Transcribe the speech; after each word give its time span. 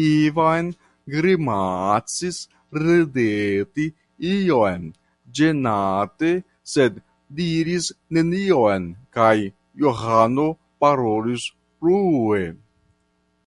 Ivan 0.00 0.66
grimace 1.14 2.28
ridetis 2.82 3.96
iom 4.34 4.84
ĝenate, 5.40 6.30
sed 6.74 7.02
diris 7.40 7.90
nenion 8.20 8.88
kaj 9.18 9.34
Johano 9.86 10.48
parolis 10.86 11.50
plue. 11.82 12.42